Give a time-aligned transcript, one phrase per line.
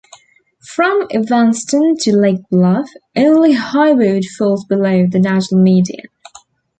[0.63, 6.05] From Evanston to Lake Bluff, only Highwood falls below the national median.